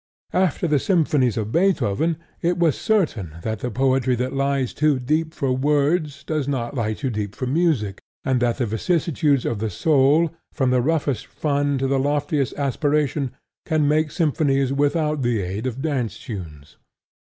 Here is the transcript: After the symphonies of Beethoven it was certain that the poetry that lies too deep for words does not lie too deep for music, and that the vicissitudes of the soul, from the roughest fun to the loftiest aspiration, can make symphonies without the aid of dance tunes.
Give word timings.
After 0.33 0.67
the 0.67 0.79
symphonies 0.79 1.37
of 1.37 1.51
Beethoven 1.51 2.17
it 2.41 2.57
was 2.57 2.75
certain 2.75 3.35
that 3.43 3.59
the 3.59 3.69
poetry 3.69 4.15
that 4.15 4.33
lies 4.33 4.73
too 4.73 4.97
deep 4.97 5.31
for 5.31 5.53
words 5.53 6.23
does 6.23 6.47
not 6.47 6.73
lie 6.73 6.93
too 6.95 7.11
deep 7.11 7.35
for 7.35 7.45
music, 7.45 8.01
and 8.23 8.39
that 8.39 8.57
the 8.57 8.65
vicissitudes 8.65 9.45
of 9.45 9.59
the 9.59 9.69
soul, 9.69 10.31
from 10.51 10.71
the 10.71 10.81
roughest 10.81 11.27
fun 11.27 11.77
to 11.77 11.85
the 11.85 11.99
loftiest 11.99 12.55
aspiration, 12.57 13.33
can 13.67 13.87
make 13.87 14.09
symphonies 14.09 14.73
without 14.73 15.21
the 15.21 15.39
aid 15.39 15.67
of 15.67 15.83
dance 15.83 16.17
tunes. 16.17 16.77